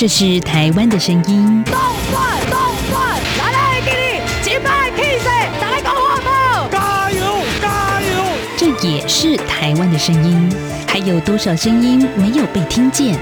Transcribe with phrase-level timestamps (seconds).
[0.00, 1.64] 这是台湾的声音。
[1.64, 1.74] 动
[2.12, 2.56] 转动
[2.88, 5.24] 转，来来给你击败气势，
[5.60, 8.22] 再来搞活动，加油加油！
[8.56, 10.48] 这也是台湾的声音。
[10.86, 13.18] 还有多少声音没有被听见？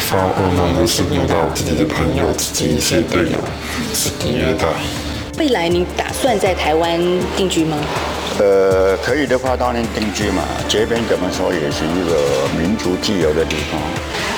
[0.00, 3.38] 发噩梦都是梦到自己的朋友、自己一些队友
[3.94, 4.66] 是虐待。
[5.38, 7.00] 未来你打算在台湾
[7.34, 7.78] 定居吗？
[8.38, 10.42] 呃，可以的话当然定居嘛。
[10.68, 13.80] 这边怎么说也是一个民族自由的地方。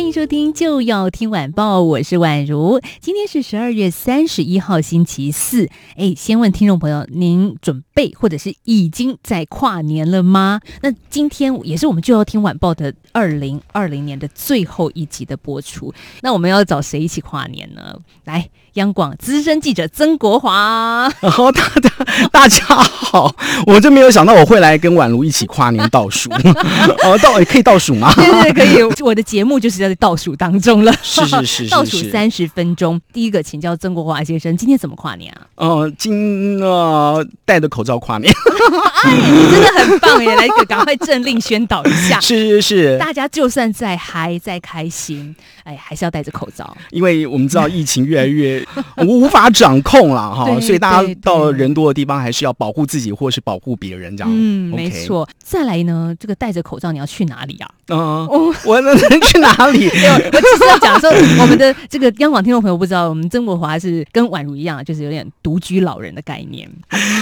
[0.00, 2.80] 欢迎收听，就要听晚报，我是宛如。
[3.00, 5.68] 今天是十二月三十一号，星期四。
[5.94, 10.62] 哎，先问听众朋友，您准备或者是已经在跨年了吗？
[10.80, 15.92] 那今天也是我们就要听晚报的二零二零年的最后一集的播出。
[16.22, 17.94] 那我们要找谁一起跨年呢？
[18.24, 21.12] 来，央广资深记者曾国华。
[21.18, 21.90] 然后大家
[22.30, 23.34] 大家好，
[23.66, 26.30] 我就没有想到我会来跟宛如一起跨年倒数。
[27.02, 28.12] 哦，倒也可以倒数吗？
[28.14, 29.02] 对对，可以。
[29.02, 29.80] 我的节目就是。
[29.80, 33.00] 在倒数当中了，是是是，倒数三十分钟。
[33.14, 35.40] 第一个，请教曾国华先生，今天怎么跨年啊？
[35.54, 38.30] 呃，今呃戴着口罩跨年。
[39.02, 40.36] 哎，你真的很棒耶！
[40.36, 42.20] 来，赶快政令宣导一下。
[42.20, 45.34] 是是是，大家就算再嗨再开心，
[45.70, 48.60] 哎，还是要戴着口罩， 因为我们知道疫情越来越
[49.06, 54.32] 无法掌控了哈，所以大家到人多的地方还是要保护自己或是保护别人这样。
[54.34, 55.28] 嗯，没错。
[55.38, 57.70] 再来呢，这个戴着口罩你要去哪里啊？
[57.88, 58.28] 嗯，
[58.66, 59.88] 我能去哪里？
[59.88, 61.08] 我只是要讲说，
[61.40, 66.68] 我们的这个央广听众朋友不知道，我们曾国华是跟宛如一样，就是有点独居老人的概念。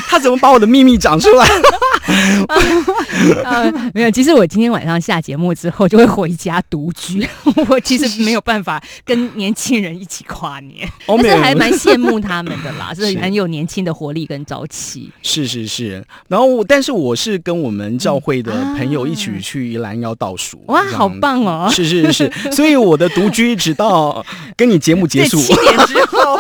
[0.08, 1.46] 他怎么把我的秘密讲出来？
[3.44, 7.26] 呃，没有，其实我今天晚上下节目之后就会回家独居。
[7.68, 15.10] 我其实没有办法跟年轻人一起跨年， 但是还蛮 羡慕他们的啦，是很有年轻的活力跟朝气。
[15.22, 20.62] 是是是，然后但是我是跟我们教会的朋友一起去宜兰要倒数。
[20.66, 21.68] 哇，好棒哦！
[21.70, 22.30] 是是是。
[22.52, 24.24] 所以我的独居直到
[24.56, 26.38] 跟你节目结束七年之后，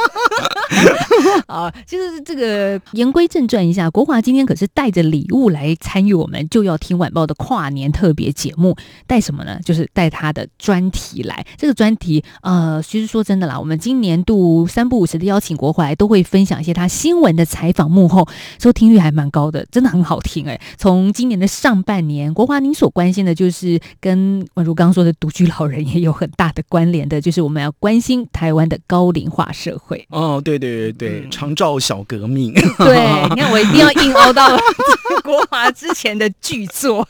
[1.46, 8.76] 啊，就是这个言归正传一下，国华今天可是带着礼物来参与我们就要听晚报的跨年特别节目，
[9.06, 9.58] 带什么呢？
[9.64, 11.44] 就是带他的专题来。
[11.56, 18.28] 这个专题，呃，其实说真的啦，我们今年度三不五时的邀请国华来，都会分享一些他新闻的采访幕后，
[18.60, 30.06] 收听率还蛮高的，真的很好听哎、从今年的上半年，国华您所关心的就是跟宛如刚说的独居老人也有很大的关联的，就是我们要关心台湾的高龄化社会。
[30.10, 32.52] 哦，对对对对，长照小革命。
[32.78, 32.98] 对，
[33.30, 34.58] 你看我一定要硬凹到
[35.24, 37.06] 国华之前的巨作，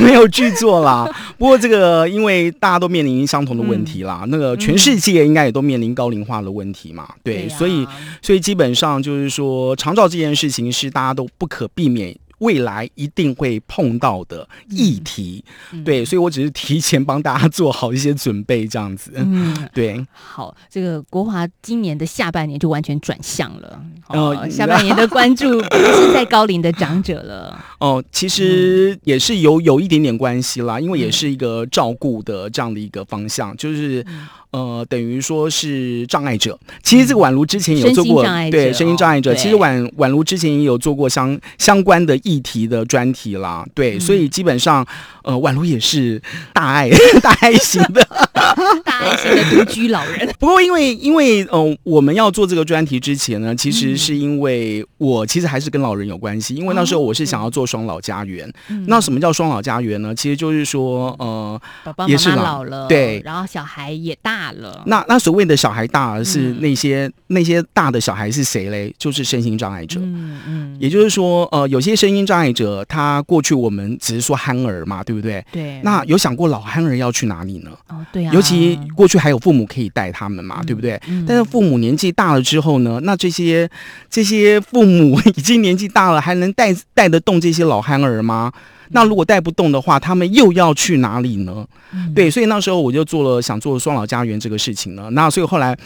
[0.00, 1.08] 没有巨作啦。
[1.36, 7.08] 不过这个，因为大家都面临相同的问题啦，嗯、那个全世界应该也都面临高龄化的问题嘛。
[7.22, 7.86] 对，对啊、所以
[8.22, 12.16] 所以基本上就是说，长照这件事情是大家都不可避免。
[12.38, 19.12] 未来一定会碰到的议题，嗯、对，所以我只是提前帮大家做好一些准备，这样子。
[19.14, 20.04] 嗯，对。
[20.12, 27.58] 好，这个国华今年的下半年就完全转向了，哦，呃、下半年的关注 不是在高龄的长者了。
[27.78, 34.04] 哦，其实也是有有一点点关系啦，因为也是一个照顾的这样的一个方向，就是。
[34.50, 36.58] 呃，等于说是障碍者。
[36.82, 39.34] 其实这个宛如之前有做过，嗯、对，身心障碍者。
[39.34, 43.66] 其实宛宛如之前也有做过相相关的议题的专题啦。
[43.74, 44.86] 对，嗯、所以基本上，
[45.22, 46.20] 呃，宛如也是
[46.52, 46.90] 大爱
[47.22, 48.27] 大爱型的
[48.84, 50.32] 大爱型的独居老人。
[50.38, 58.50] 不过因为因为呃，我们要做这个专题之前呢，其实是因为我其实还是跟老人有关系，因为那时候我是想要做双老家园。
[58.68, 60.14] 嗯、那什么叫双老家园呢？
[60.14, 64.28] 其实就是说，呃，爸爸妈妈老了，对，然后小孩也大。
[64.28, 68.94] 大了，那那所谓的小孩大是那些、嗯、那些大的小孩是谁嘞？
[68.98, 69.98] 就是身心障碍者。
[70.00, 75.44] 嗯嗯，也就是说，呃，有些身心障碍者，他过去我们只是说憨儿嘛，对不对？
[75.50, 75.80] 对。
[75.82, 77.70] 那有想过老憨儿要去哪里呢？
[77.88, 78.27] 哦，对啊。
[78.32, 81.00] 尤其过去还有父母可以带他们嘛，嗯、对不对？
[81.08, 83.68] 嗯、但是父母年纪大了之后呢，那这些
[84.10, 88.52] 这些父母已经年纪大了，还能带带得动这些老憨儿吗？
[88.90, 91.66] 那如果带不动的话，他们又要去哪里呢？
[91.92, 95.10] 嗯、对，所以那时候我就做了想做双老家园这个事情了。
[95.10, 95.76] 那所以后来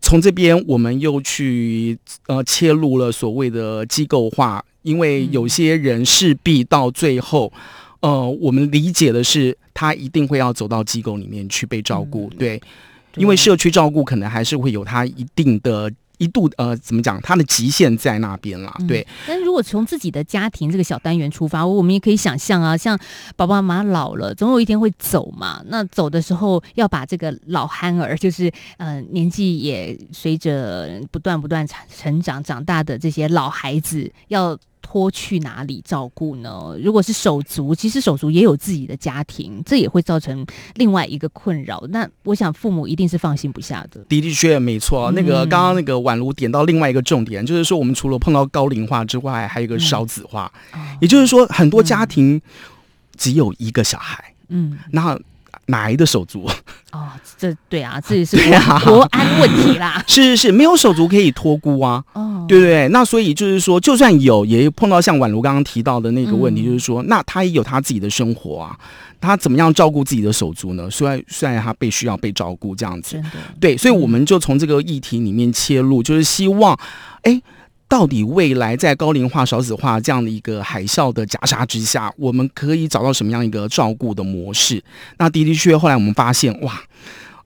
[0.00, 7.52] 从这边我们又去呃切入了所谓的机构化，因为有些人势必到最后，
[7.98, 12.28] 呃，我们理解的是他一定会要走到机构里面去被照顾。
[12.32, 12.62] 嗯、对，
[13.16, 15.92] 因为社区照顾可能还是会有他一定的。
[16.18, 18.72] 一度呃怎么讲，他的极限在那边啦。
[18.86, 22.96] 对、嗯，但如果从自己的家庭这个小单元出发，我们也可以想象啊，像
[23.34, 25.60] 爸爸妈妈老了，总有一天会走嘛。
[25.66, 34.56] 那走的时候要把这个老憨儿，就是呃年纪也随着不断不断成长长大的这些老孩子要。
[34.82, 36.76] 拖去哪里照顾呢？
[36.82, 40.44] 如果是手足，其实手足也有自己的家庭，这也会造成
[40.74, 41.82] 另外一个困扰。
[41.88, 44.00] 那我想父母一定是放心不下的。
[44.04, 52.42] 的的确确没错，那个刚刚那个宛如点到另外一个重点，嗯、就是说我们除了碰到高龄化之外，还有一个少子化，嗯、也就是说很多家庭
[53.16, 54.34] 只有一个小孩。
[54.48, 55.18] 嗯，那。
[55.66, 56.44] 哪来的手足？
[56.90, 57.08] 哦，
[57.38, 58.36] 这对啊，这也是
[58.84, 60.02] 国 安问题啦。
[60.08, 62.02] 是是是，没有手足可以托孤啊。
[62.14, 62.88] 哦，对不对？
[62.88, 68.78] 那所以就是说，就算有，也碰到像宛如刚刚提到的那个问题，就是说，嗯、那他也有他自己的生活啊，
[69.20, 70.90] 他怎么样照顾自己的手足呢？
[70.90, 73.20] 虽然虽然他被需要被照顾这样子，
[73.60, 76.78] 对，所以我们就从这个议题里面切入，就是希望，
[77.22, 77.40] 哎。
[77.88, 84.82] 到底未来在高龄化、少子化这样的一个海啸的夹杀之下，我们可以找到什么样一个照顾的模式？
[85.18, 86.80] 那的的确确，后来我们发现，哇。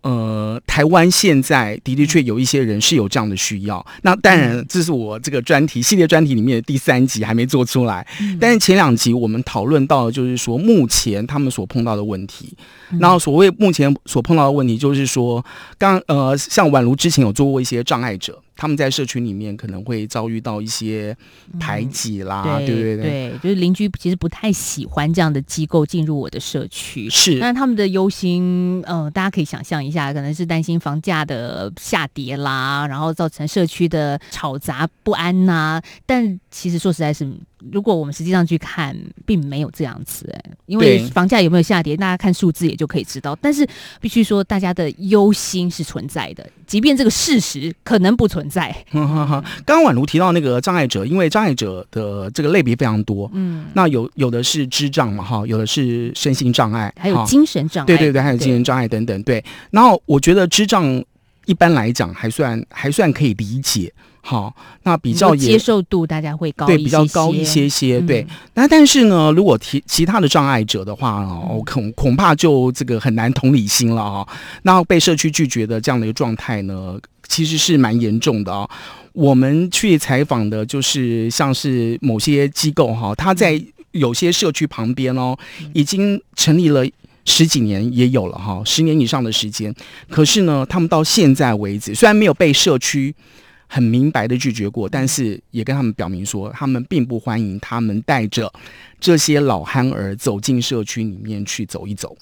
[0.06, 3.84] 呃，台湾现在的的确有一些人是有这样的需要。
[4.02, 8.06] 那当然，这是我这个专题系列专题里面的第三集还没做出来。
[8.40, 12.56] 但是前两集我们讨论到的就是说，目前他们所碰到的问题。
[13.00, 15.44] 然后所谓目前所碰到的问题，就是说，
[15.76, 21.16] 刚呃，像宛如之前有做过一些障碍者，他们在社群里面可能会遭遇到一些
[21.58, 27.10] 排挤啦，嗯、对，对对就是邻居其实不太喜欢这样的机构进入我的社区。
[27.10, 29.96] 是，那他们的忧心，呃，大家可以想象一下。
[29.96, 35.82] 下可能是担心房价的下跌啦，然后造成社区的吵杂不安呐、啊。
[36.04, 37.30] 但其实说实在是，
[37.70, 43.36] 如果我们实际上去看，并没有这样子哎，因为房价有没有下跌，大家看数字也就可以知道。
[43.42, 43.68] 但是
[44.00, 48.74] 必须说，大家的忧心是存在的，即便这个事实可能不存在。
[49.66, 59.44] 刚宛如提到那个障碍者，因为障碍者的这个类别非常多，嗯，那有有的是智障嘛哈，有的是身心障碍，还有精神障碍，对对对，还有精神障碍等等，对。
[59.70, 61.04] 然后我觉得智障
[61.44, 63.92] 一般来讲还算还算可以理解。
[64.28, 64.52] 好，
[64.82, 68.26] 那比较接受度大家会高对比较高一些些，嗯、对。
[68.54, 74.26] 那但是呢，如果提其他的障碍者的话哦，恐恐怕就这个很难同理心了啊。
[74.62, 78.68] 那被社区拒绝的这样的一个状态呢，其实是蛮严重的啊。
[79.12, 83.62] 我们去采访的就是像是某些机构哈，他在
[83.92, 85.38] 有些社区旁边哦，
[85.72, 86.84] 已经成立了
[87.24, 89.72] 十几年也有了哈，十年以上的时间。
[90.10, 93.14] 可是呢，他们到现在为止，虽然没有被社区
[93.66, 98.52] 很明白的拒绝过，但是也跟他们表明说，他们并不欢迎他们带着
[99.00, 102.16] 这些老憨儿走进社区里面去走一走。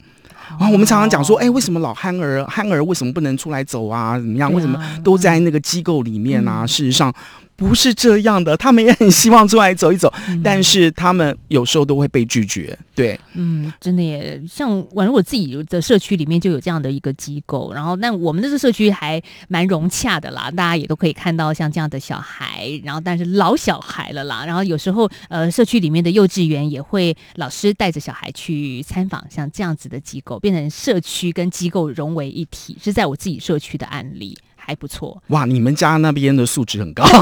[0.59, 4.19] 然后我们常常讲说，哎，为什么老憨儿憨儿为什么不能出来走啊？
[4.19, 4.53] 怎么样？
[4.53, 6.67] 为什么都在那个机构里面啊？
[6.67, 7.15] 事实上。
[7.57, 12.77] 不是这样的，他们也很希望出来走一走，嗯、但是他们有时候都会被拒绝。
[12.95, 34.37] 对，嗯，真的也像我，我自己的社区里面就有这样的一个机构，然后那我们的这社区还蛮融洽的啦，大家也都可以看到像这样的小孩，然后但是老小孩了啦，然后有时候呃社区里面的幼稚园也会老师带着小孩去参访像这样子的机构，变成社区跟机构融为一体，是在我自己社区的案例。
[34.65, 35.45] 还不错哇！
[35.45, 37.05] 你们家那边的素质很高。
[37.05, 37.13] 好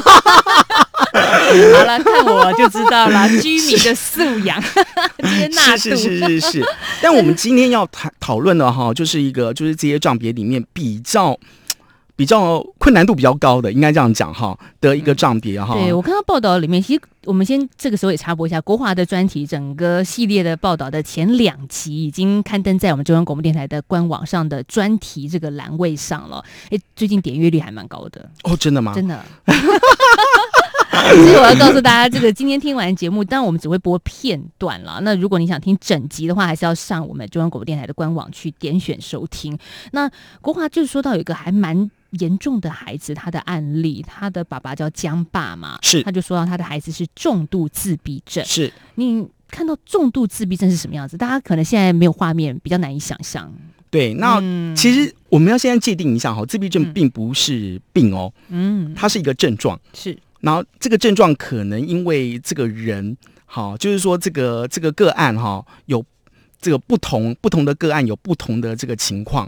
[1.84, 6.64] 了，看我就知道了， 居民的素养接纳是是是是是。
[7.02, 11.38] 但我们今天要谈讨论的哈，就是一个就是这些账别里面比较。
[12.14, 15.74] 比较困难度比较高的，应该这样讲哈的一个账别哈。
[15.74, 26.44] 对，我看到报道里面，其实我们先这个时候也插播一下，国华的专题整个系列的报道的前两集已经刊登在我们中央广播电台的官网上的专题这个栏位上了。
[26.70, 28.92] 哎，最近点阅率还蛮高的哦，真的吗？
[28.94, 29.24] 真的。
[30.92, 35.00] 所以我要告诉大家，这个今天听完节目，当然我们只会播片段了。
[35.02, 39.58] 那如果你想听整集的话，还是要上我们中央广播电台的官网去点选收听。
[39.90, 41.90] 那国华就是说到有一个还蛮。
[42.18, 48.44] 严重的孩子，他的案例，他的爸爸叫江爸嘛，是，他就说到他的孩子是重度自闭症。
[48.44, 51.16] 是，你看到重度自闭症是什么样子？
[51.16, 53.52] 大家可能现在没有画面，比较难以想象。
[53.90, 59.78] 对，那、嗯、其实我们要现在界定一下哈，自闭症并不是病哦，嗯，它是一个症状。
[59.92, 63.14] 是，然后这个症状可能因为这个人，
[63.44, 66.02] 好，就是说这个这个个案哈，有
[66.58, 69.46] 这个不同不同的个案有不同的这个情况。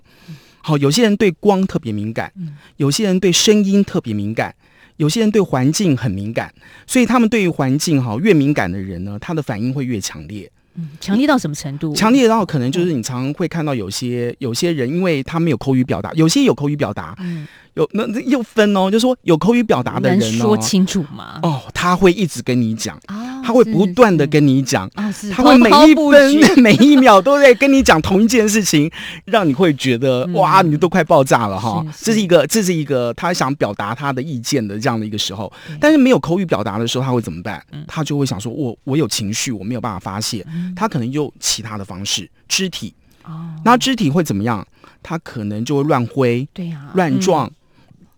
[0.66, 2.32] 好，有些人对光特别敏感，
[2.78, 4.54] 有些人对声音特别敏感，
[4.96, 6.50] 有些人对环境很敏感，
[6.86, 10.50] 所以他们对于环境哈越敏感的人呢，他的反应会越强烈。
[10.76, 11.94] 嗯，强烈到什么程度？
[11.94, 17.46] 强烈到可能就是你常常会看到有些有些人，因为他没有口语表达，有些有口语表达，嗯。
[17.74, 21.40] 有那那又分哦，就是说有口语表达的人哦，能说清楚吗？
[21.42, 24.88] 哦，他会一直跟你讲，哦、他会不断的跟你讲，
[25.32, 28.90] 他会每一分 每一秒都在跟你讲同一件事情，
[29.24, 31.84] 让你会觉得、嗯、哇，你都快爆炸了哈！
[32.00, 37.60] 这是一个这是一个他想表达他的意见的这样的一个时候，但是没有口语表达的时候，他会怎么办？
[37.72, 42.94] 嗯、他就会想说，我我有情绪，我没有办法发泄，嗯、他可能用其他的方式，肢体。
[43.24, 44.64] 哦，那肢体会怎么样？
[45.02, 47.46] 他可能就会乱挥，对呀、啊，乱撞。
[47.48, 47.52] 嗯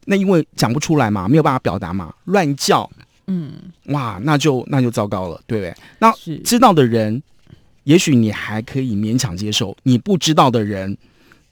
[0.07, 2.89] 那因为讲不出来嘛，没有办法表达嘛，乱叫，
[3.27, 3.53] 嗯，
[3.87, 5.75] 哇，那就那就糟糕了，对不对？
[5.99, 6.13] 那
[6.45, 7.23] 知道的人，
[7.85, 10.97] 也许你还可以勉强接受；你不知道的人，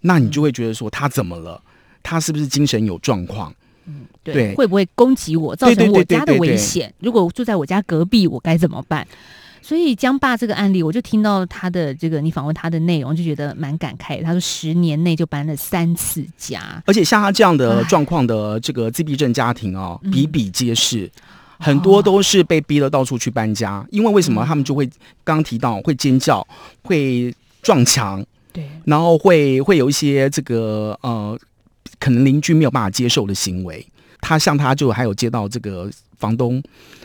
[0.01, 1.61] 那你就会觉得说他怎么了？
[2.03, 3.53] 他是不是精神有状况？
[3.87, 6.95] 嗯，对，会不会攻击我，造成我家的危险？
[7.01, 9.07] 如果住在我家隔壁，我该怎么办？
[9.65, 14.23] 所以江爸这个案例，我就听到他的这个你访问他的内容，就觉得蛮感慨。
[14.23, 21.11] 他说十年内就搬了三次家，而且像他这样的状况的这个自闭症家庭哦，比比皆是，
[21.59, 23.83] 很多都是被逼的到处去搬家。
[23.91, 24.85] 因为为什么他们就会
[25.25, 26.47] 刚刚提到会尖叫、
[26.83, 31.39] 会撞墙，对，然后会会有一些这个呃，
[31.99, 33.87] 可能邻居没有办法接受的行为。
[34.25, 36.63] 他像他就还有接到这个房东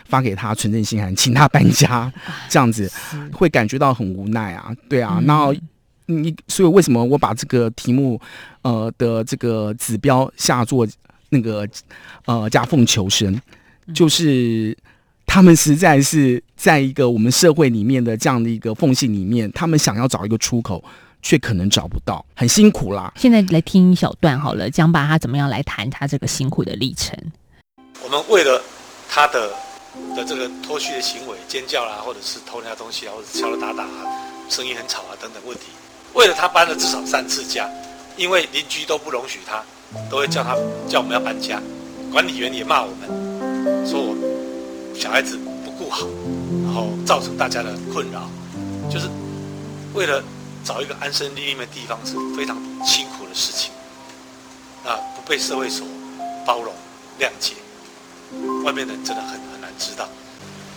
[0.08, 2.10] 发给他存证信函，请他搬家，
[2.48, 2.90] 这样子
[3.34, 5.22] 会感觉到很无奈啊，对啊。
[5.26, 5.54] 然后
[6.06, 8.20] 你所以为什么我把这个题目
[8.62, 10.88] 呃的这个指标下作
[11.30, 11.68] 那个
[12.26, 13.38] 呃夹缝求生，
[13.94, 14.76] 就是
[15.26, 20.82] 他们实在是在一个我们社会里面的这样的一个缝隙里面，他们想要找一个出口。
[21.22, 23.12] 却可能找不到，很辛苦啦。
[23.16, 27.18] 现在来听一小段好了，江爸他怎么样来谈他这个辛苦的历程？
[28.02, 28.62] 我们为了
[29.10, 29.50] 他的
[30.16, 34.08] 的这个脱序的行为，尖叫啦，或者是偷人家东西啊，或者敲敲打打啊，
[34.50, 35.66] 声音很吵啊等等问题，
[36.14, 37.70] 为了他搬了至少三次家，
[38.16, 39.62] 因为邻居都不容许他，
[40.10, 40.56] 都会叫他
[40.88, 41.62] 叫我们要搬家，
[42.12, 44.16] 管理员也骂我们，说我
[44.96, 46.08] 小孩子不顾好，
[46.64, 48.30] 然后造成大家的困扰，
[48.90, 49.10] 就是
[49.94, 50.24] 为了。
[50.64, 53.72] 找一个安身立命的地方是非常辛苦的事情，
[54.86, 55.86] 啊，不被社会所
[56.46, 56.74] 包容
[57.20, 57.56] 谅解，
[58.64, 60.08] 外面的人真的很很难知道。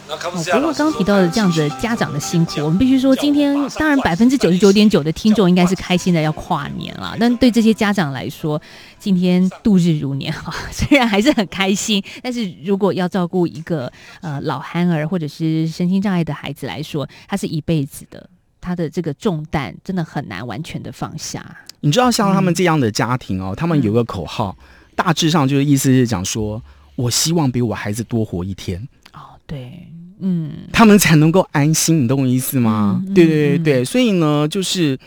[0.09, 8.61] 那不过刚刚提到的这样子的家长的辛苦，我们必须说，今天当然百分之九十九点九的听众应该是开心的要跨年了，但对这些家长来说，
[8.99, 18.29] 今天度日如年哈， 虽然还是很开心，但是如果要照顾一个呃老憨儿或者是身心障碍的孩子来说，他是一辈子的。
[18.63, 21.45] 他的这个重担真的很难完全的放下。
[21.81, 24.57] 你知道，像他们这样的家庭哦，嗯、他们有个口号，
[24.95, 26.63] 大致上就是意思是讲说，
[26.97, 28.81] 我希望比我孩子多活一天。
[29.13, 29.87] 哦，对，
[30.21, 33.03] 嗯，他们才能够安心，你懂我意思吗？
[33.07, 34.99] 嗯、对对对对，所以呢，就是，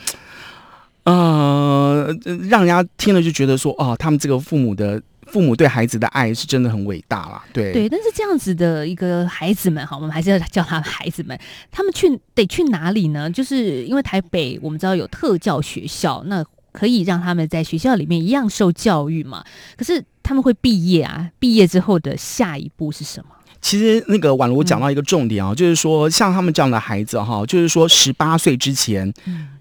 [1.05, 2.15] 呃，
[2.49, 5.01] 让人家听了就觉得说，哦，他们这个父母的。
[5.35, 11.37] 父母对孩子的爱是真的很伟大啦，对对，但是这样子的一个孩子们，好，我们还是要叫他孩子们，
[11.69, 13.29] 他们去得去哪里呢？
[13.29, 19.43] 就是因为台北我们知道有特教学校，那可以让他们在学校里面一样受教育嘛。
[19.75, 23.31] 可是他们会毕业啊，毕业之后的下一步是什么？
[23.65, 29.11] 其实那个婉如讲到一个重点啊，嗯、就是说像他们这样的孩子哈，就是说十八岁之前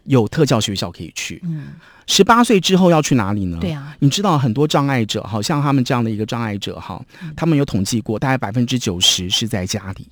[0.05, 1.41] 有特教学校可以去。
[1.43, 1.69] 嗯。
[2.07, 3.57] 十八岁之后要去哪里呢？
[3.59, 7.03] 对啊，你知道很多障碍者，好像他们这样的一个障碍者，哈，
[7.35, 10.07] 他们有统计过，大概百分之九十是在家里。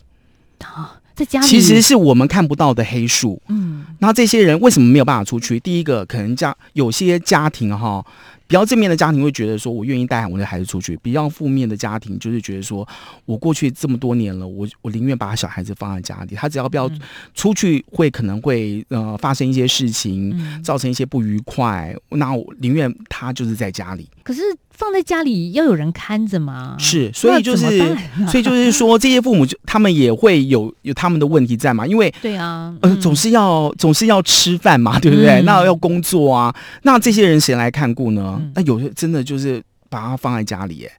[0.65, 3.43] 啊，在家里其实是我们看不到的黑数。
[3.49, 5.61] 嗯，那这些人为什么没有办法出去？
[5.61, 8.03] 第一个，可能家有些家庭哈。
[8.53, 12.87] 比较正面的家庭会觉得说，我愿意带我的孩子出去；比较负面的家庭就是觉得说，
[13.25, 16.87] 我过去这么多年了，我我宁愿把小孩子放在家里，他只要不要
[17.33, 24.07] 出去，会可能会呃发生一些事情，造成一些不愉快，那我宁愿他就是在家里。
[24.23, 24.43] 可是。
[24.73, 26.77] 放在家里要有人看着吗？
[26.79, 27.97] 是，所以就是，
[28.29, 35.41] 所以就是说，这些父母就他们也会有有他们的问题在嘛，因为对啊，呃，总是要总是要吃饭嘛，对不对？
[35.41, 38.39] 嗯、那要工作啊，那这些人谁来看顾呢？
[38.41, 40.91] 嗯、那有些真的就是把他放在家里，耶，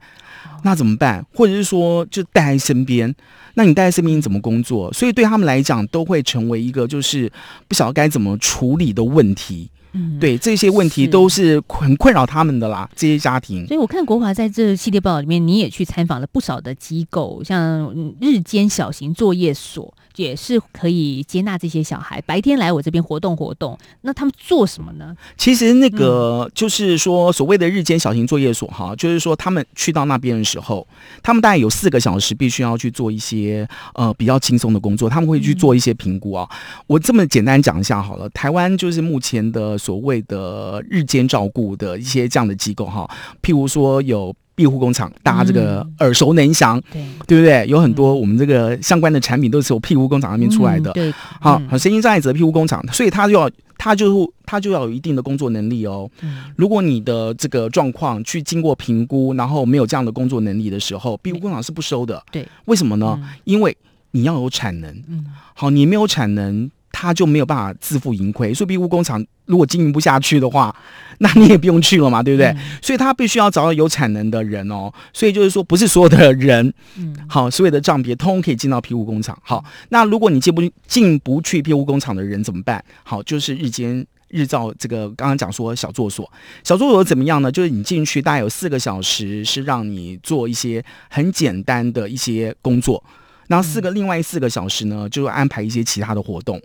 [0.63, 1.25] 那怎么办？
[1.33, 3.13] 或者是说就带在身边？
[3.55, 4.91] 那你带在身边你怎么工作？
[4.93, 7.31] 所以对他们来讲，都会成为一个就是
[7.67, 9.69] 不晓得该怎么处理的问题。
[9.93, 13.65] 嗯，对，这些问题都是很困扰他们的啦，这些家庭。
[13.67, 23.77] 所以我看国华在这系列报道里面，你也去参访了不少的机构，像日间小型作业所，也是可以接纳这些小孩白天来我这边活动活动。
[24.01, 25.15] 那他们做什么呢？
[25.37, 30.87] 其实那个就是说，所谓的日间小型作业所哈、嗯，就是说他们去到那边的时候，
[31.21, 36.83] 他们大概有四个小时必须要去做一些呃比较轻松的工作，他们会去做一些评估啊、嗯。
[36.87, 43.09] 我这么简单讲一下好了，台湾就是目前的所谓的日间照顾的一些这样的机构哈，
[43.41, 44.35] 譬如说有。
[44.55, 47.65] 庇护工厂，大家这个耳熟能详，对、嗯、对不对？
[47.67, 50.91] 有很多我们这个相关的产品都是由庇护工厂那边出来的。
[50.91, 56.09] 嗯、对，好，身心障碍者庇护工厂，所以他就要，他就他就要有一定的工作能力哦。
[56.21, 62.21] 嗯、如果你的这个状况去经过评估，然后没有这样的工作能力的时候，庇护工厂是不收的。
[62.31, 63.19] 对，为什么呢？
[63.21, 63.75] 嗯、因为
[64.11, 64.89] 你要有产能。
[65.07, 66.69] 嗯，好，你没有产能。
[66.93, 70.73] 他就没有办法自负盈亏，所以庇护工厂如果经营不下去的话，
[71.19, 72.47] 那你也不用去了嘛，对不对？
[72.47, 74.93] 嗯、所以他必须要找到有产能的人哦。
[75.11, 79.37] 所以就是说，不是所有的人，嗯，好，所有的障别通通可以进到庇护工厂。
[79.43, 82.81] 好，那如果你进不进不去庇护工厂的人怎么办？
[83.03, 86.31] 好，就是日间日照这个刚刚讲说小作所，
[86.63, 87.51] 小作所怎么样呢？
[87.51, 93.03] 就是你进去大概有四个小时是让你做一些很简单的一些工作，
[93.47, 96.61] 然后四个、嗯、另外四个小时呢，就安排一些其他的活动。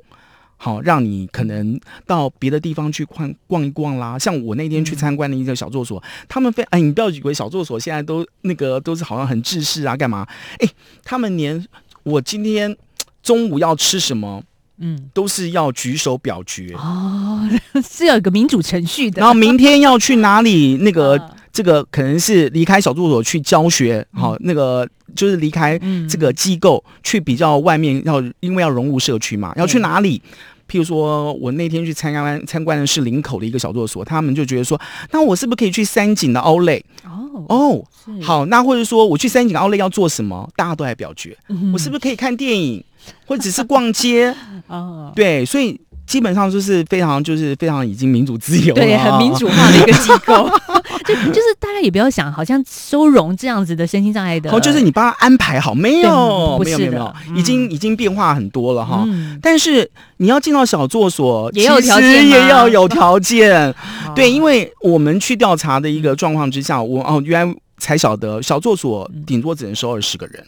[0.61, 4.19] 好，让你可能到别的地方去逛逛一逛啦。
[4.19, 10.27] 像我那天去参观的一个小作所，嗯、他们非哎，你不要以为小作所现在都那个都是好像很制式啊，干嘛？
[10.59, 10.69] 哎，
[11.05, 11.65] 他们连
[12.03, 12.77] 我今天
[13.23, 14.43] 中午要吃什么，
[14.79, 17.49] 嗯，都是要举手表决哦，
[17.83, 19.21] 是要有个民主程序的。
[19.21, 20.79] 然后明天要去哪里？
[20.79, 25.79] 那个、 啊、这个可能是离开小助所去教学，好、嗯，那个就是离开
[26.09, 30.21] 这个机构、嗯、去比较外面要，因为要融入社区嘛，要去哪里？
[30.69, 34.79] 譬如说，我那天去参观参观的是林口的一个小作所，他们就觉得说，
[35.11, 36.83] 那我是不是可以去三井的 Outlet？
[37.05, 37.85] 哦哦，
[38.23, 40.49] 好，那或者说我去三井 Outlet 要做什么？
[40.57, 42.85] 大家都来表决、嗯，我是不是可以看电影，
[43.27, 44.35] 或者只是逛街？
[44.69, 45.81] 哦，对，所以。
[46.09, 50.51] 基本上就是非常，就是非常已经民主自由了，对，很民主化的一个机构。
[51.07, 59.39] 就就是大家也不要想，好像收容这样子的身心障碍的，哦，就是你帮他安排好，没有，没有，没有，没有，已经已经变化很多了哈、嗯。
[59.41, 59.89] 但是
[60.19, 63.75] 你要进到小作所，也有条件，也要有条件。
[64.15, 70.45] 对，因为我们去调查的一个状况之下，我哦，原来才晓得小作所顶多只能收二十个人。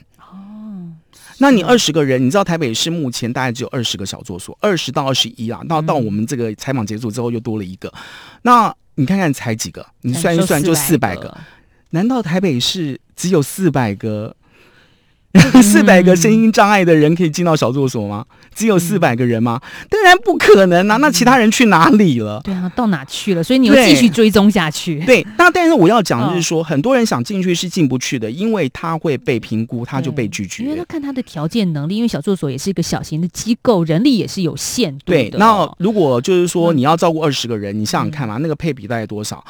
[1.40, 5.60] 那你二十个人，你知道台北市目前大概只有二十个小作所，二十到二十一啊。
[5.66, 7.92] 那到我们这个采访结束之后，又多了一个。
[8.42, 9.86] 那你看看才几个？
[10.02, 11.36] 你算一算就四百个。
[11.90, 14.36] 难道台北市只有四百个？
[15.62, 18.24] 四百个声音障碍的人可以进到小作所吗？
[18.52, 19.60] 只有四百个人吗？
[19.88, 20.96] 当然不可能啊！
[20.96, 22.40] 那其他人去哪里了？
[22.42, 23.42] 对啊，到哪去了？
[23.42, 24.98] 所以你要继续追踪下去。
[25.06, 30.64] 对，那但是我要讲的是说，很多人想进去是进不去的，因为他会被评估，他就被拒绝。
[30.64, 35.30] 因为他看他的条件能力，因为小作所也是一个小型的机构，人力也是有限度的。
[35.30, 39.44] 对，那如果就是说你要照顾二十个人，你想想看嘛，那个配比大概多少？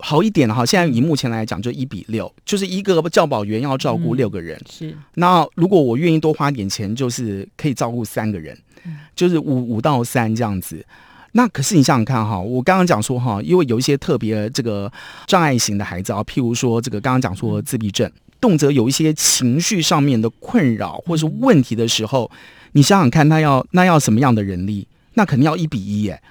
[0.00, 4.56] 好一点的哈，现在以目前来讲就一比六，就是一个教保员要照顾六个人。
[4.56, 10.84] 嗯、是，那如果我愿意多花点钱，就是可以照顾三个人，嗯、就是五五到三这样子。
[11.32, 14.90] 那可是你想想看哈，我刚刚讲说哈，因为有一些特别这个
[15.26, 22.30] 障碍型的孩子啊，譬如说这个刚刚讲说自闭症，动辄有一些情绪上面的困扰或者是问题的时候，
[22.72, 24.86] 你想想看，他要那要什么样的人力？
[25.14, 26.22] 那肯定要一比一耶。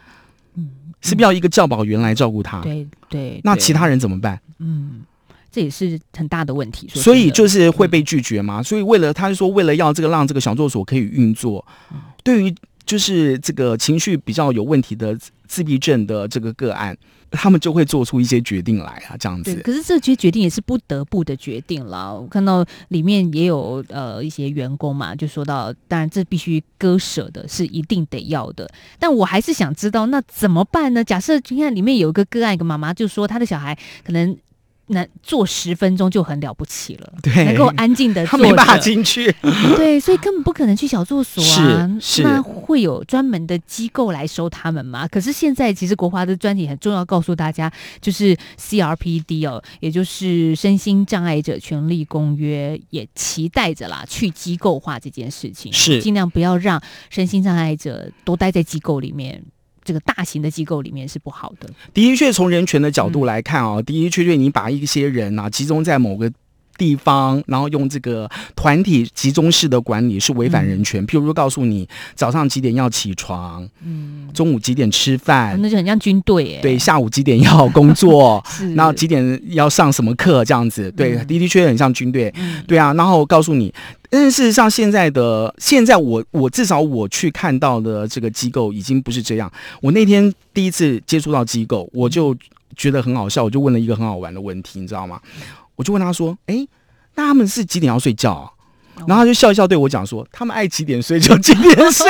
[1.02, 2.62] 是不是要一个教保员来照顾他？
[2.62, 4.40] 对对，那其他人怎么办？
[4.60, 5.02] 嗯，
[5.52, 6.88] 这也是很大的问题。
[6.90, 8.60] 所以就是会被拒绝嘛。
[8.60, 12.56] 嗯、所以为了他就说，为了要这个让这个小作所可以运作，嗯、对于
[12.86, 16.98] 就是这个情绪比较有问题的自闭症的这个个案。
[17.32, 19.56] 他们就会做出一些决定来啊，这样子。
[19.64, 22.20] 可是这些决定也是不得不的决定了。
[22.20, 28.70] 我看到里面也有呃一些员工嘛，就说到，当然这必须割舍的，是一定得要的。
[29.00, 31.04] 但我还是想知道，那怎么办呢？
[31.04, 34.38] 假设你看里面有一个个案，一个妈妈就说，她的小孩可能。
[34.88, 39.30] 那坐十分钟就很了不起了，对，能够安静的 坐没办法进去，
[39.76, 41.98] 对，所以根本不可能去小作所啊。
[42.00, 45.08] 是，是那会有专门的机构来收他们吗？
[45.08, 59.44] 可是现在其实国华的专题很重要，告诉大家就是 CRPD 哦，也就是身心障碍者权利公约，也期待着啦，去机构化这件事情，是尽量不要让身心障碍者都待在机构里面。
[59.88, 61.70] 这个大型的机构里面是不好的。
[61.94, 66.30] 的确，从人权的角度来看啊、哦，的的确确，你把一些人啊集中在某个
[66.78, 71.02] 地方，然后用这个团体集中式的管理是违反人权。
[71.02, 76.60] 嗯、譬如说，告诉你早上几点要起床，嗯，中午几点吃饭，那就很像军队耶。
[76.62, 78.44] 对，下午几点要工作，
[78.76, 80.92] 然后几点要上什么课，这样子。
[80.92, 82.64] 对，嗯、的的确确很像军队、嗯。
[82.68, 83.74] 对啊，然后告诉你，
[84.10, 89.52] 但是事实上，现在的现在我我至少我去看到的这个机构已经不是这样。
[89.82, 92.36] 我那天第一次接触到机构，我就
[92.76, 95.20] 觉得很好笑，我就问了一个很好玩的问题，你知道吗？
[95.76, 96.68] 我就问他说：“哎，
[97.16, 98.50] 那他们是几点要睡觉啊？”
[99.08, 102.08] 然后他就笑一笑对我讲说：“他们爱几点睡就几点睡。”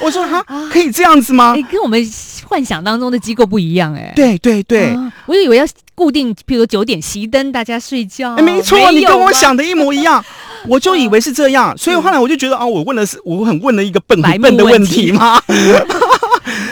[0.00, 2.02] 我说：“哈，可以这样子吗？”哎，跟我们
[2.48, 4.12] 幻想当中的机构不一样哎。
[4.16, 8.34] 对对对，我以为要固定，譬如九点熄灯，大家睡觉。
[8.36, 10.24] 哎，没错，你跟我想的一模一样。
[10.68, 15.40] 我就以为是这样，所以后来我就觉得啊，我问的是我很问了一个笨很笨的问题吗？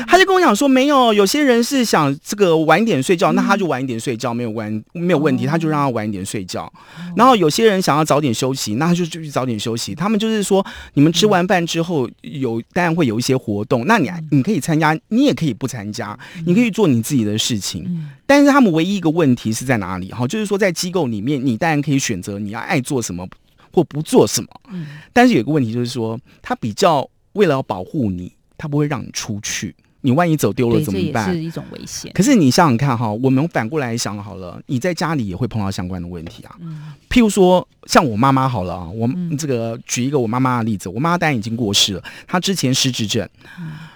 [0.06, 6.70] 他就跟我讲说，没有，有些人是想这个晚一点睡觉，那他就晚一点睡觉，没有关没有问题，他就让他晚一点睡觉。
[7.16, 9.94] 然后有些人想要早点休息，那他就就去早点休息。
[9.94, 17.86] 他们就是说，你们吃完饭之后有当然会有一些活动，那你你可以参加，你也可以不参加，你可以做你自己的事情。
[18.26, 20.10] 但是他们唯一一个问题是在哪里？
[20.10, 23.26] 哈，就是说在机构里面，你当然可以选择你要爱做什么。
[23.72, 29.74] 或不做什么，嗯，但是有个问题就是说，他比较为了要保护你，他不会让你出去。
[30.02, 31.30] 你万一走丢了怎么办？
[31.30, 32.10] 是一种危险。
[32.14, 36.56] 可是你想想看哈，我们反过来想好了，你在家里也会碰到相关的问题啊。
[36.58, 39.06] 嗯，譬如说，像我妈妈好了啊，我
[39.38, 43.28] 这个举一个我妈妈的例子，我妈妈当然已经过世了，她之前失智症，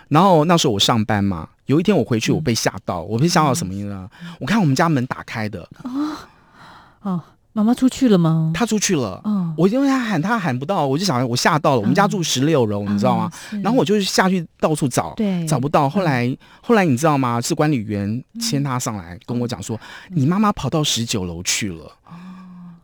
[0.09, 4.07] 然后那时候我上班嘛，有一天我回去，我被吓到，我被吓到什么呢？
[4.39, 6.29] 我看我们家门打开的啊，
[7.01, 7.23] 哦。
[7.55, 8.51] 妈妈出去了吗？
[8.53, 9.21] 她出去了。
[9.25, 11.81] 嗯，我因为她喊，她喊不到，我就想，我吓到了。
[11.81, 13.31] 我们家住十六楼，你知道吗？
[13.63, 15.89] 然后我就下去到处找，对，找不到。
[15.89, 17.41] 后来，后来你知道吗？
[17.41, 19.79] 是管理员牵她上来跟我讲说，
[20.11, 21.85] 你妈妈跑到十九楼去了。
[22.07, 22.13] 哦，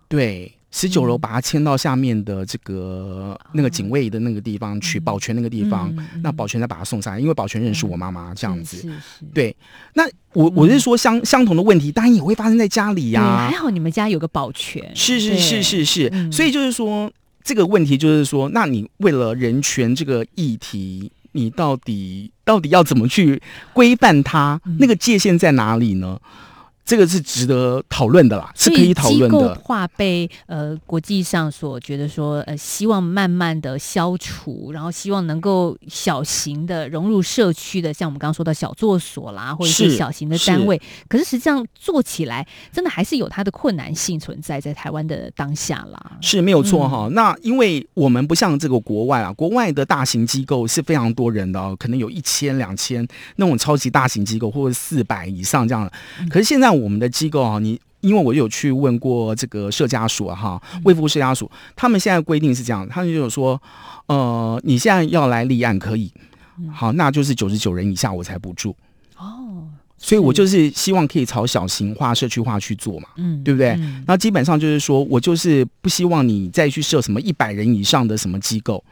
[0.09, 0.54] 对。
[0.70, 8.88] 十九楼把他迁到下面的这个那个警卫的那个地方去，保全那个地方，那保全再把他送上来，因为保全认识我妈妈这样子。
[9.35, 9.54] 对，
[9.94, 13.48] 那我我是说相相同的问题，当然也会发生在家里呀。
[13.50, 14.94] 还好你们家有个保全。
[14.94, 17.11] 是是是是是，所以就是说
[17.42, 24.61] 这个问题就是说，那你为了人权这个议题，你到底到底要怎么去规范它？
[24.78, 26.20] 那个界限在哪里呢？
[26.90, 29.38] 这个是值得讨论的啦，是可以讨论的。
[29.38, 40.83] 机构化被呃国际上所觉得说呃希望慢慢的消除，然后希望能够小型的融入社区的，像我们刚刚说到小作所啦，或者是小型的单位。
[41.07, 46.18] 可是实际上做起来，真的还是有它的困难性存在，在台湾的当下啦。
[46.20, 47.14] 是没有错哈、嗯。
[47.14, 55.92] 那因为我们不像这个国外啊，国外的大型机构是非常多人的，可能有一千、两千那种超级大型机构，或者四百以上这样的。
[56.29, 56.80] 可是现在。
[56.81, 63.61] 我们的机构啊，你因为我有去问过这个社家属哈，卫福社家属，他们现在规定是这样，他们就有说，
[64.07, 66.11] 呃，你现在要来立案可以，
[66.73, 68.75] 好，那就是九十九人以下我才不住
[69.19, 73.79] 哦，所以我就是希望可以朝小型化、社区化去做嘛，嗯，对不对？
[74.07, 78.83] 那基本上就是说我就是不希望你再去设什么一百人以上的什么机构。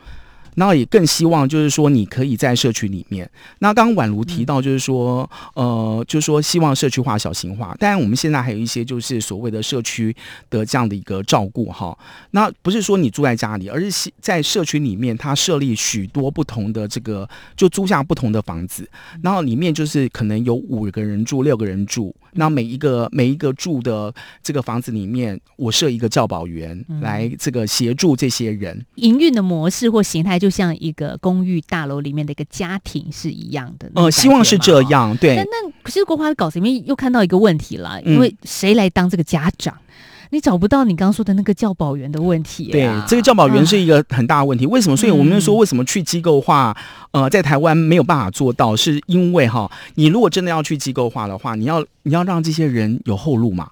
[0.58, 3.30] 然后也更希望就是说，你可以在社区里面。
[3.60, 7.76] 那刚刚宛如提到，就是说，呃，就是说希望社区化、小型化。
[7.78, 10.14] 当然，我们现在还有一些就是所谓的社区
[10.50, 11.96] 的这样的一个照顾哈。
[12.32, 18.90] 那不是说你住在家里，而是在社区里面，它设立许多不同的这个，就租下不同的房子，
[19.22, 22.12] 然后里面就是可能有五个人住、六个人住。
[22.32, 28.84] 那每一个每一个住的这个房子里面，我设一个教保员来这个协助这些人。
[28.96, 30.47] 营运的模式或形态就。
[30.48, 35.36] 就像一个公寓大楼里面的一个家庭是一样的，呃，希望是这样，对。
[35.36, 39.74] 那那可是国华的稿子里面又看到一个问题了，因为谁来当这个家长？
[39.74, 39.92] 嗯、
[40.30, 42.72] 你找不到你刚刚说的那个教保员的问题、啊。
[42.72, 44.64] 对，这个教保员是一个很大的问题。
[44.64, 44.96] 啊、为什么？
[44.96, 46.74] 所以我们说为什么去机构化？
[47.10, 53.68] 呃，在台湾没有办法做到，是因为哈，你如果真的要去机构化的话，你要你要让这些人有后路嘛。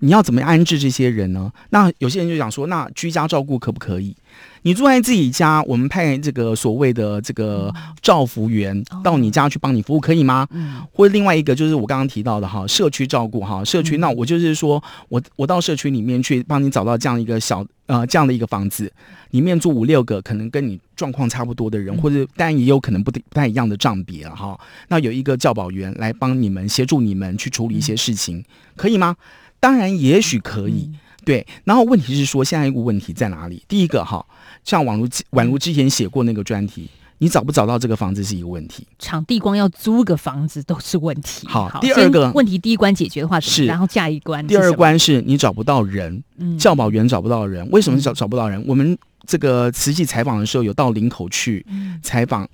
[0.00, 1.50] 你要怎么安置这些人呢？
[1.70, 4.14] 那有些人就想说，那居家照顾可不可以？
[4.62, 7.72] 你住在自己家，我们派这个所谓的这个
[8.02, 10.46] 照服员到你家去帮你服务，可以吗？
[10.50, 18.92] 嗯，或者另外一个就是我刚刚提到的哈，社区照顾哈，社区，那我就是说我我到社区里面去帮你找到这样一个小呃这样的一个房子，
[19.30, 24.58] 里面住五六个可能跟你状况差不多的人，或者当然也有可能不不太一样的账别了哈。
[24.88, 28.44] 那有一个教保员来帮你们协助你们去处理一些事情，
[28.76, 29.16] 可以吗？
[29.60, 30.90] 当然也许可以，
[31.28, 31.46] 对。
[31.64, 33.62] 然后问题是说，现在一个问题在哪里？
[33.68, 34.24] 第一个哈。
[34.64, 36.88] 像宛如宛如之前写过那个专题，
[37.18, 38.86] 你找不找到这个房子是一个问题。
[38.98, 41.46] 场地光要租个房子都是问题。
[41.46, 44.46] 好，好第二个问题第一关解决的话是，然后下一关。
[44.46, 48.58] 第二关是你找不到人，嗯、教保员找不到人，为什么找找不到人？
[48.60, 51.64] 嗯、我们这个实际采访的时候有到林口去
[52.02, 52.48] 采访，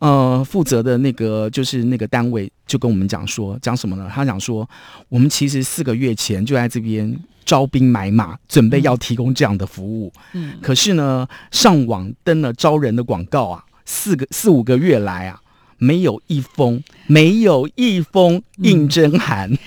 [0.00, 4.10] 呃，负责的那个就是那个单位就跟我们讲说，讲什么呢？
[4.12, 4.68] 他讲说，
[5.08, 10.12] 我们其实四个月前就在这边招兵买马，准备要提供这样的服务。
[10.32, 15.40] 嗯，可是呢，上网登了招人的广告啊，四个四五个月来啊，
[15.78, 19.52] 没有一封，没有一封应征函。
[19.52, 19.58] 嗯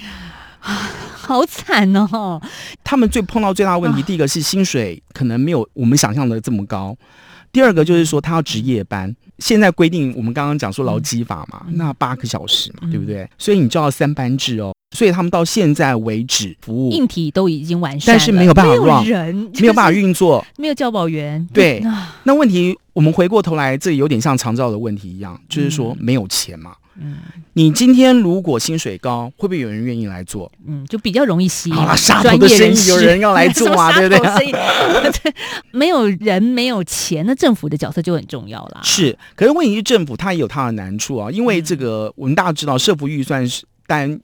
[1.24, 2.42] 好惨哦！
[2.84, 6.94] 他们最碰到最大的问题，第一个是薪水可能没有我们想象的这么高，
[7.54, 9.16] 第二个就是说他要值夜班。
[9.40, 13.28] 现在规定我们刚刚讲说劳基法嘛，那八个小时嘛，对不对？
[13.38, 14.74] 所以你就要三班制哦。
[14.96, 21.46] 所以他们到现在为止服务硬体都已经完善，但是没有办法让人没有办法运作，没有教保员。
[21.52, 21.84] 对，
[22.24, 26.72] 那问题我们回过头来，这有点像长照的问题一样，就是说没有钱嘛。
[26.72, 26.83] 嗯，
[27.54, 30.52] 你今天如果薪水高，会不会有人愿意来做？
[30.68, 31.76] 嗯，就比较容易吸引。
[31.76, 35.34] 好了，杀头的生意有人要来做啊， 对不对？
[35.72, 38.82] 没有人，没有钱，那政府的角色就很重要啦。
[38.84, 44.20] 是，可是问题是政府它也有它的难处啊，因为这个、嗯、我们大家知道，社福预算是当然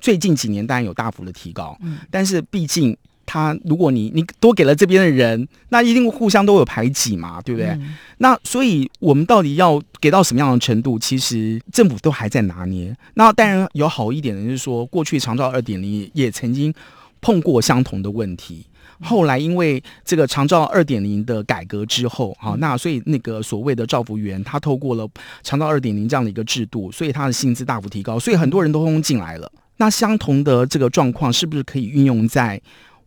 [0.00, 2.96] 最近几年当然有大幅的提高，嗯，但是毕竟。
[3.24, 7.68] 他，如果你你多给了这边的人，那一定互相都有排挤嘛，对不对？
[7.70, 10.98] 嗯、那所以我们到底要给到什么样的程度？
[10.98, 12.94] 其实政府都还在拿捏。
[13.14, 16.72] 那当然有好一点的，就是说过去长照二点零也曾经
[17.20, 18.66] 碰过相同的问题。
[19.00, 25.08] 后来因为这个长照二点零的改革之后，好，那所以那个所谓的照服员，他透过了
[25.42, 29.50] 长照二点零这样的一个制度，所以他的薪资大幅提高，所以很多人都进来了。
[29.78, 32.60] 那相同的这个状况，是不是可以运用在？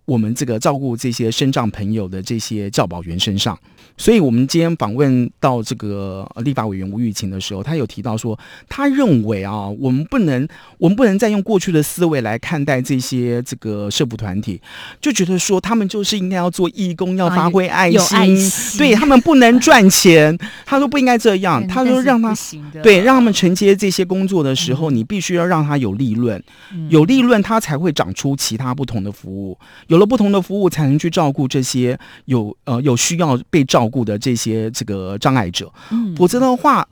[0.06, 3.58] 我们这个照顾这些身障朋友的这些教保员身上，
[3.98, 14.62] 所以我们今天访问到这个立法委员吴玉琴的时候，他有提到说，他认为啊，我们不能，我们不能再用过去的思维来看待这些这个社福团体，
[15.00, 20.38] 就觉得说他们就是应该要做义工，要发挥爱心，啊、爱心对他们不能赚钱。
[20.66, 22.36] 他说不应该这样，他说让他
[22.84, 26.42] 对让他们承接这些工作的时候，嗯、你必须要让他有利润，
[26.74, 29.58] 嗯、有利润他才会长出其他不同的服务。
[29.88, 35.71] 有了不同的服务，才能去照顾这些有呃有需要被照顾的这些这个障碍者。
[35.91, 36.88] 嗯，否则的话，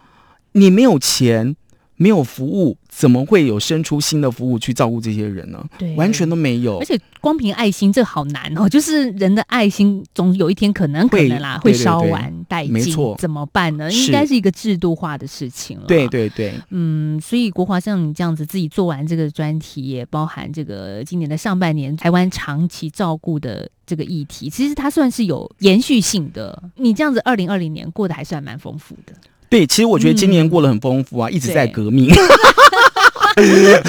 [0.53, 1.55] 你没有钱，
[1.95, 2.77] 没有服务。
[2.95, 5.63] 怎么会有生出新的服务去照顾这些人呢？
[5.77, 6.77] 对，完全都没有。
[6.79, 8.69] 而且光凭爱心，这好难哦。
[8.69, 12.71] 就是人的爱心，总有一天可能可能啦，会烧完殆尽。
[12.71, 13.91] 没错，怎么办呢？
[13.91, 15.85] 应该是一个制度化的事情了。
[15.87, 26.63] 对对对，嗯，所以国华像你这样子自己做完这个专题，也包含这个今年的上半年台湾长期照顾的这个议题，其实它算是有延续性的。
[26.75, 29.13] 你这样子，二零二零年过得还算蛮丰富的。
[29.53, 32.09] 对，其实我觉得今年过得很丰富啊，嗯、一直在革命。
[33.37, 33.83] 哎、欸，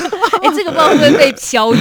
[0.55, 1.81] 这个不知道会不会被消音？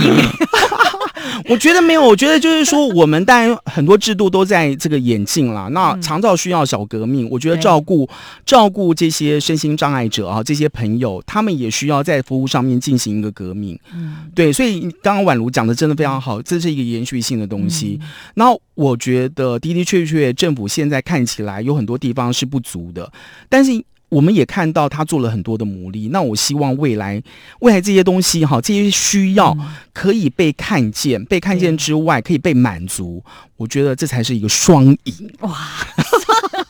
[1.49, 5.67] 我觉得没有，我觉得就是说，我们当然很多制度都在这个演进啦。
[5.71, 8.07] 那长照需要小革命，我觉得照顾
[8.45, 13.79] 照顾这些身心障碍者啊，这些朋友，他们也需要在服务上面进行一个革命。
[13.93, 17.99] 嗯，对，所以刚刚宛如讲的真的非常好，这是一个延续性的东西。
[18.35, 23.11] 然后我觉得的的确确，政府现在看起来有很多地方是不足的，
[23.49, 23.83] 但是。
[24.13, 27.21] 我们也看到他做了很多的努力，那我希望未来
[27.61, 29.57] 未来这些东西哈，这些需要
[29.91, 33.23] 可以被看见，嗯、被看见之外可以被满足，
[33.57, 35.33] 我觉得这才是一个双赢。
[35.39, 35.57] 哇，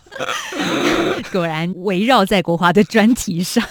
[1.31, 3.61] 果然围绕在国华的专题上，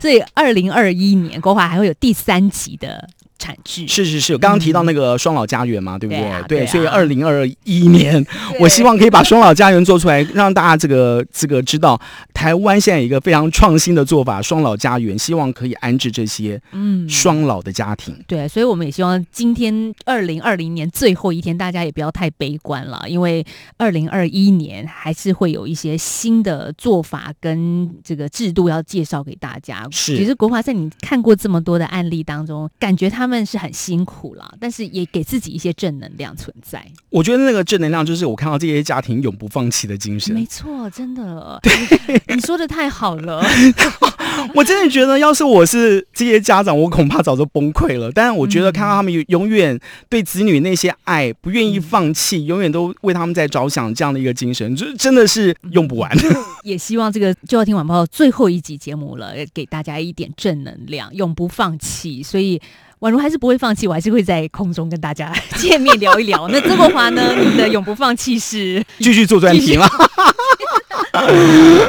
[0.00, 3.08] 所以二零二一年国华还会有第三集的。
[3.42, 6.20] 产制是是是，刚刚提到那个双老家园嘛，嗯、对不对？
[6.20, 8.24] 对，啊对，啊、对，所以二零二一年，
[8.60, 12.00] 我希望可以把双老家园做出来，让大家这个这个知道，
[12.32, 18.14] 台湾现在一个非常创新的做法——双老家园，希望可以安置这些嗯双老的家庭。
[18.28, 23.44] 对，所以我们也希望今天二零二零年最后一天，大家也不要太悲观了，因为
[23.76, 29.84] 二零二一年还是会有一些新的做法跟这个制度要介绍给大家。
[29.90, 33.31] 是，其实国华在你看过这么多的案例当中，感觉他们。
[33.32, 36.86] 们是很辛苦了，但是也给自己一些正能量存在。
[37.08, 40.34] 我觉得那个正能量就是我看到这些家庭永不放弃的精神。
[40.34, 41.60] 没错，真的，
[42.28, 43.42] 你说的太好了。
[44.54, 48.10] 我真的觉得，要是我是这些家长，我恐怕早就崩溃了。
[48.10, 56.10] 但是我觉得看到他们永远对子女那些爱，不愿意放弃，嗯、永远都为他们在着想，这样的一个精神，就真的是用不完。
[56.64, 62.22] 也希望这个就要听晚报最后一集节目了，给大家一点正能量，永不放弃。
[62.22, 62.60] 所以。
[63.02, 66.46] 宛如还是不会放弃，我还是会在空中跟大家 见面聊一聊。
[66.48, 67.34] 那曾国华呢？
[67.34, 69.88] 你的永不放弃是 继续做专题吗？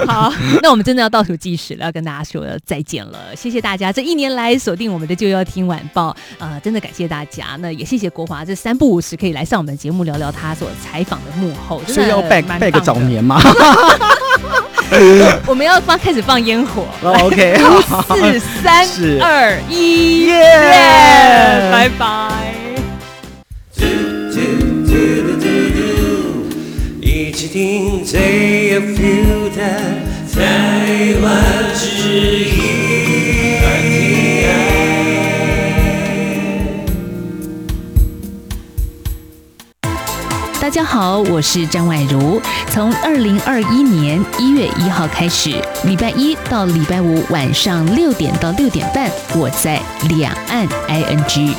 [0.07, 3.35] 好，那我们真的要倒数计时了，要跟大家说再见了。
[3.35, 7.55] 谢谢大家这一年来锁定我们的就要听晚报，呃，真的感谢大家。
[7.59, 13.39] 那也谢谢国华这三不五时可以来上我们的节目聊聊他所采访的幕后，所以要拜拜个早年吗？
[15.47, 16.85] 我们要放开始放烟火。
[17.01, 17.57] 哦 OK，
[18.39, 18.85] 四三
[19.21, 22.53] 二一，耶耶，拜拜。
[27.01, 29.61] 一起听最有 feel 的
[30.33, 31.33] 台湾
[31.75, 31.85] 之
[32.49, 32.52] 音。
[40.73, 42.41] 大家好，我是张婉如。
[42.71, 45.51] 从二零二一年一月一号开始，
[45.85, 51.53] 礼拜一到礼拜五晚上六点到六点半，我在两岸 ING。